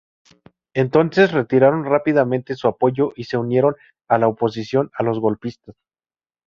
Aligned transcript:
Entonces, 0.73 1.31
retiraron 1.31 1.85
rápidamente 1.85 2.55
su 2.55 2.67
apoyo 2.67 3.13
y 3.15 3.25
se 3.25 3.37
unieron 3.37 3.75
a 4.09 4.17
la 4.17 4.27
oposición 4.29 4.89
a 4.97 5.03
los 5.03 5.19
golpistas. 5.19 5.75